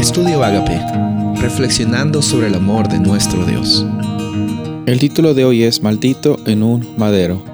Estudio 0.00 0.42
Agape, 0.42 0.80
reflexionando 1.42 2.22
sobre 2.22 2.46
el 2.46 2.54
amor 2.54 2.88
de 2.88 2.98
nuestro 2.98 3.44
Dios. 3.44 3.84
El 4.86 4.98
título 4.98 5.34
de 5.34 5.44
hoy 5.44 5.64
es 5.64 5.82
Maldito 5.82 6.38
en 6.46 6.62
un 6.62 6.88
madero. 6.96 7.44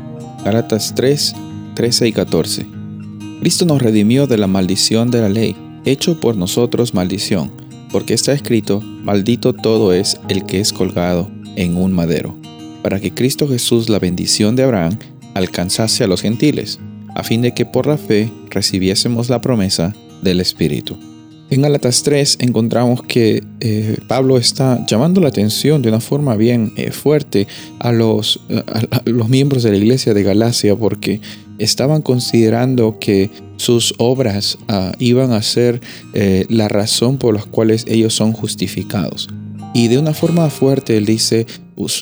Galatas 0.44 0.94
3, 0.94 1.34
13 1.74 2.06
y 2.06 2.12
14. 2.12 2.66
Cristo 3.40 3.64
nos 3.64 3.82
redimió 3.82 4.28
de 4.28 4.38
la 4.38 4.46
maldición 4.46 5.10
de 5.10 5.22
la 5.22 5.28
ley, 5.28 5.56
hecho 5.84 6.20
por 6.20 6.36
nosotros 6.36 6.94
maldición, 6.94 7.50
porque 7.90 8.14
está 8.14 8.32
escrito, 8.32 8.80
maldito 8.80 9.52
todo 9.52 9.92
es 9.92 10.20
el 10.28 10.46
que 10.46 10.60
es 10.60 10.72
colgado 10.72 11.28
en 11.56 11.76
un 11.76 11.92
madero, 11.92 12.36
para 12.80 13.00
que 13.00 13.12
Cristo 13.12 13.48
Jesús, 13.48 13.88
la 13.88 13.98
bendición 13.98 14.54
de 14.54 14.62
Abraham, 14.62 14.96
alcanzase 15.34 16.04
a 16.04 16.06
los 16.06 16.22
gentiles, 16.22 16.78
a 17.16 17.24
fin 17.24 17.42
de 17.42 17.54
que 17.54 17.66
por 17.66 17.88
la 17.88 17.98
fe 17.98 18.30
recibiésemos 18.50 19.30
la 19.30 19.40
promesa 19.40 19.96
del 20.22 20.40
Espíritu. 20.40 20.96
En 21.48 21.62
Galatas 21.62 22.02
3 22.02 22.38
encontramos 22.40 23.02
que 23.02 23.44
eh, 23.60 23.96
Pablo 24.08 24.36
está 24.36 24.84
llamando 24.86 25.20
la 25.20 25.28
atención 25.28 25.80
de 25.80 25.90
una 25.90 26.00
forma 26.00 26.34
bien 26.34 26.72
eh, 26.76 26.90
fuerte 26.90 27.46
a 27.78 27.92
los, 27.92 28.40
los 29.04 29.28
miembros 29.28 29.62
de 29.62 29.70
la 29.70 29.76
iglesia 29.76 30.12
de 30.12 30.24
Galacia 30.24 30.74
porque 30.74 31.20
estaban 31.58 32.02
considerando 32.02 32.98
que 32.98 33.30
sus 33.56 33.94
obras 33.98 34.58
ah, 34.68 34.92
iban 34.98 35.32
a 35.32 35.42
ser 35.42 35.80
eh, 36.14 36.46
la 36.48 36.68
razón 36.68 37.16
por 37.16 37.34
las 37.34 37.46
cuales 37.46 37.84
ellos 37.88 38.14
son 38.14 38.32
justificados. 38.32 39.28
Y 39.72 39.88
de 39.88 39.98
una 39.98 40.14
forma 40.14 40.48
fuerte 40.50 40.96
él 40.96 41.04
dice, 41.04 41.46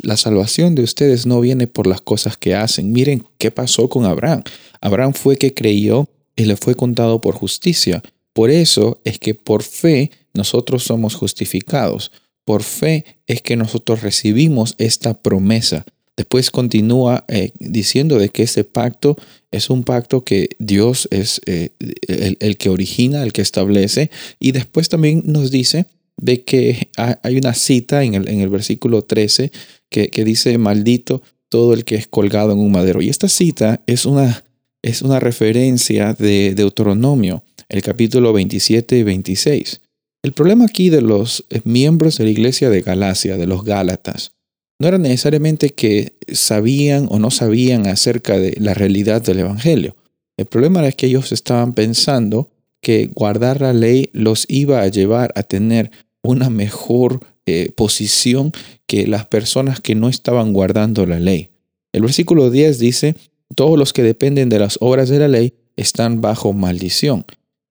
la 0.02 0.16
salvación 0.16 0.74
de 0.74 0.82
ustedes 0.82 1.26
no 1.26 1.40
viene 1.40 1.66
por 1.66 1.86
las 1.86 2.00
cosas 2.00 2.36
que 2.36 2.54
hacen. 2.54 2.92
Miren 2.92 3.24
qué 3.36 3.50
pasó 3.50 3.88
con 3.88 4.04
Abraham. 4.04 4.42
Abraham 4.80 5.12
fue 5.12 5.36
que 5.36 5.54
creyó 5.54 6.08
y 6.36 6.44
le 6.44 6.56
fue 6.56 6.76
contado 6.76 7.20
por 7.20 7.34
justicia. 7.34 8.02
Por 8.34 8.50
eso 8.50 9.00
es 9.04 9.18
que 9.18 9.34
por 9.34 9.62
fe 9.62 10.10
nosotros 10.34 10.82
somos 10.82 11.14
justificados. 11.14 12.10
Por 12.44 12.62
fe 12.62 13.04
es 13.26 13.40
que 13.40 13.56
nosotros 13.56 14.02
recibimos 14.02 14.74
esta 14.76 15.14
promesa. 15.14 15.86
Después 16.16 16.50
continúa 16.50 17.24
eh, 17.28 17.52
diciendo 17.58 18.18
de 18.18 18.28
que 18.28 18.42
ese 18.42 18.64
pacto 18.64 19.16
es 19.50 19.70
un 19.70 19.84
pacto 19.84 20.24
que 20.24 20.50
Dios 20.58 21.08
es 21.10 21.40
eh, 21.46 21.70
el, 22.08 22.56
que 22.56 22.68
origina, 22.68 23.22
el 23.22 23.32
que 23.32 23.42
establece. 23.42 24.10
Y 24.38 24.52
después 24.52 24.88
también 24.88 25.22
nos 25.24 25.50
dice 25.50 25.86
de 26.16 26.42
que 26.42 26.88
hay 26.96 27.36
una 27.36 27.54
cita 27.54 28.04
en 28.04 28.14
el, 28.14 28.28
en 28.28 28.40
el 28.40 28.48
versículo 28.48 29.02
13 29.02 29.50
que, 29.90 30.08
que, 30.08 30.24
dice, 30.24 30.58
maldito 30.58 31.22
todo 31.48 31.72
el 31.72 31.84
que 31.84 31.96
es 31.96 32.08
colgado 32.08 32.52
en 32.52 32.58
un 32.58 32.72
madero. 32.72 33.00
Y 33.00 33.08
esta 33.08 33.28
cita 33.28 33.80
es 33.86 34.06
una, 34.06 34.44
es 34.82 35.02
una 35.02 35.20
referencia 35.20 36.14
de 36.14 36.54
Deuteronomio 36.54 37.42
el 37.68 37.82
capítulo 37.82 38.32
27 38.32 38.98
y 38.98 39.02
26. 39.02 39.80
El 40.22 40.32
problema 40.32 40.64
aquí 40.64 40.88
de 40.90 41.02
los 41.02 41.44
eh, 41.50 41.60
miembros 41.64 42.18
de 42.18 42.24
la 42.24 42.30
iglesia 42.30 42.70
de 42.70 42.80
Galacia, 42.80 43.36
de 43.36 43.46
los 43.46 43.64
Gálatas, 43.64 44.32
no 44.78 44.88
era 44.88 44.98
necesariamente 44.98 45.70
que 45.70 46.16
sabían 46.32 47.06
o 47.10 47.18
no 47.18 47.30
sabían 47.30 47.86
acerca 47.86 48.38
de 48.38 48.56
la 48.58 48.74
realidad 48.74 49.22
del 49.22 49.40
Evangelio. 49.40 49.96
El 50.36 50.46
problema 50.46 50.80
era 50.80 50.92
que 50.92 51.06
ellos 51.06 51.30
estaban 51.32 51.74
pensando 51.74 52.50
que 52.80 53.06
guardar 53.06 53.60
la 53.60 53.72
ley 53.72 54.10
los 54.12 54.46
iba 54.48 54.80
a 54.82 54.88
llevar 54.88 55.32
a 55.36 55.42
tener 55.42 55.90
una 56.22 56.50
mejor 56.50 57.20
eh, 57.46 57.70
posición 57.76 58.52
que 58.86 59.06
las 59.06 59.26
personas 59.26 59.80
que 59.80 59.94
no 59.94 60.08
estaban 60.08 60.52
guardando 60.52 61.06
la 61.06 61.20
ley. 61.20 61.50
El 61.92 62.02
versículo 62.02 62.50
10 62.50 62.78
dice, 62.78 63.14
todos 63.54 63.78
los 63.78 63.92
que 63.92 64.02
dependen 64.02 64.48
de 64.48 64.58
las 64.58 64.78
obras 64.80 65.08
de 65.08 65.18
la 65.18 65.28
ley 65.28 65.54
están 65.76 66.20
bajo 66.20 66.52
maldición. 66.52 67.24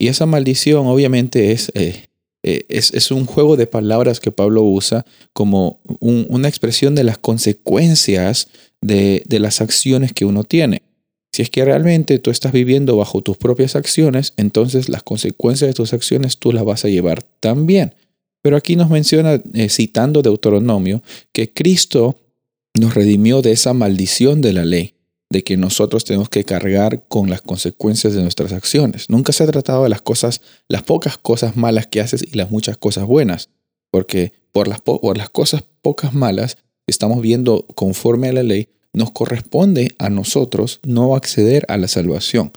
Y 0.03 0.09
esa 0.09 0.25
maldición 0.25 0.85
obviamente 0.87 1.53
es, 1.53 1.71
eh, 1.75 2.07
eh, 2.43 2.65
es, 2.67 3.09
un 3.09 3.25
juego 3.25 3.55
de 3.55 3.67
palabras 3.67 4.19
que 4.19 4.33
Pablo 4.33 4.61
usa 4.61 5.05
como 5.31 5.79
una 6.01 6.49
expresión 6.49 6.93
de 6.93 7.05
las 7.05 7.17
consecuencias 7.17 8.49
de, 8.81 9.23
de 9.25 9.39
las 9.39 9.61
acciones 9.61 10.11
que 10.11 10.25
uno 10.25 10.43
tiene. 10.43 10.81
Si 11.31 11.41
es 11.41 11.49
que 11.49 11.63
realmente 11.63 12.19
tú 12.19 12.31
estás 12.31 12.51
viviendo 12.51 12.97
bajo 12.97 13.21
tus 13.21 13.37
propias 13.37 13.77
acciones, 13.77 14.33
entonces 14.35 14.89
las 14.89 15.03
consecuencias 15.03 15.69
de 15.69 15.73
tus 15.73 15.93
acciones 15.93 16.37
tú 16.37 16.51
las 16.51 16.65
vas 16.65 16.83
a 16.83 16.89
llevar 16.89 17.23
también. 17.39 17.95
Pero 18.41 18.57
aquí 18.57 18.75
nos 18.75 18.89
menciona, 18.89 19.41
eh, 19.53 19.69
citando 19.69 20.21
Deuteronomio, 20.21 21.01
que 21.31 21.53
Cristo 21.53 22.17
nos 22.77 22.93
redimió 22.93 23.41
de 23.41 23.53
esa 23.53 23.73
maldición 23.73 24.41
de 24.41 24.51
la 24.51 24.65
ley 24.65 24.95
de 25.33 25.43
que 25.43 25.57
nosotros 25.57 26.05
tenemos 26.05 26.29
que 26.29 26.45
cargar 26.45 27.03
con 27.07 27.29
las 27.29 27.41
consecuencias 27.41 28.13
de 28.13 28.21
nuestras 28.21 28.53
acciones. 28.53 29.09
Nunca 29.09 29.33
se 29.33 29.43
ha 29.43 29.47
tratado 29.47 29.83
de 29.83 29.89
las 29.89 30.01
cosas, 30.01 30.41
las 30.69 30.83
pocas 30.83 31.17
cosas 31.17 31.57
malas 31.57 31.87
que 31.87 31.99
haces 31.99 32.23
y 32.23 32.37
las 32.37 32.51
muchas 32.51 32.77
cosas 32.77 33.05
buenas, 33.05 33.49
porque 33.89 34.31
por 34.51 34.67
las, 34.67 34.79
por 34.81 35.17
las 35.17 35.31
cosas 35.31 35.63
pocas 35.81 36.13
malas 36.13 36.55
que 36.55 36.91
estamos 36.91 37.19
viendo 37.21 37.65
conforme 37.73 38.29
a 38.29 38.33
la 38.33 38.43
ley, 38.43 38.69
nos 38.93 39.11
corresponde 39.11 39.95
a 39.97 40.11
nosotros 40.11 40.79
no 40.83 41.15
acceder 41.15 41.65
a 41.67 41.77
la 41.77 41.87
salvación. 41.87 42.51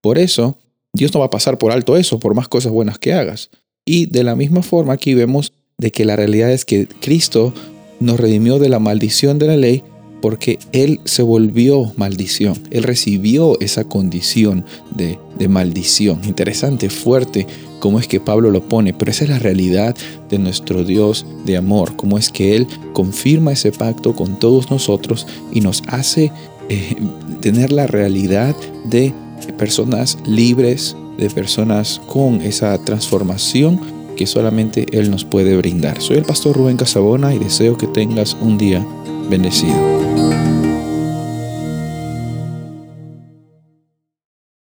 Por 0.00 0.16
eso, 0.16 0.58
Dios 0.94 1.12
no 1.12 1.20
va 1.20 1.26
a 1.26 1.30
pasar 1.30 1.58
por 1.58 1.70
alto 1.70 1.98
eso, 1.98 2.18
por 2.18 2.34
más 2.34 2.48
cosas 2.48 2.72
buenas 2.72 2.98
que 2.98 3.12
hagas. 3.12 3.50
Y 3.84 4.06
de 4.06 4.24
la 4.24 4.34
misma 4.36 4.62
forma 4.62 4.94
aquí 4.94 5.12
vemos 5.12 5.52
de 5.76 5.92
que 5.92 6.06
la 6.06 6.16
realidad 6.16 6.50
es 6.50 6.64
que 6.64 6.86
Cristo 6.86 7.52
nos 8.00 8.18
redimió 8.18 8.58
de 8.58 8.70
la 8.70 8.78
maldición 8.78 9.38
de 9.38 9.46
la 9.48 9.56
ley 9.58 9.84
porque 10.22 10.58
Él 10.72 11.00
se 11.04 11.22
volvió 11.22 11.92
maldición, 11.96 12.54
Él 12.70 12.84
recibió 12.84 13.60
esa 13.60 13.84
condición 13.84 14.64
de, 14.94 15.18
maldición. 15.48 16.20
Interesante, 16.24 16.88
fuerte, 16.88 17.48
cómo 17.80 17.98
es 17.98 18.06
que 18.06 18.20
Pablo 18.20 18.52
lo 18.52 18.62
pone, 18.68 18.94
pero 18.94 19.10
esa 19.10 19.24
es 19.24 19.30
la 19.30 19.40
realidad 19.40 19.96
de 20.30 20.38
nuestro 20.38 20.84
Dios 20.84 21.26
de 21.44 21.56
amor, 21.56 21.96
cómo 21.96 22.16
es 22.16 22.30
que 22.30 22.54
Él 22.54 22.68
confirma 22.92 23.50
ese 23.50 23.72
pacto 23.72 24.14
con 24.14 24.38
todos 24.38 24.70
nosotros 24.70 25.26
y 25.52 25.60
nos 25.60 25.82
hace 25.88 26.30
eh, 26.68 26.94
tener 27.40 27.72
la 27.72 27.88
realidad 27.88 28.54
de 28.84 29.12
personas 29.58 30.16
libres, 30.24 30.96
de 31.18 31.28
personas 31.28 32.00
con 32.06 32.40
esa 32.40 32.78
transformación 32.84 33.80
que 34.16 34.28
solamente 34.28 34.86
Él 34.92 35.10
nos 35.10 35.24
puede 35.24 35.56
brindar. 35.56 36.00
Soy 36.00 36.18
el 36.18 36.24
pastor 36.24 36.56
Rubén 36.56 36.76
Casabona 36.76 37.34
y 37.34 37.40
deseo 37.40 37.76
que 37.76 37.88
tengas 37.88 38.36
un 38.40 38.58
día 38.58 38.86
bendecido. 39.28 40.51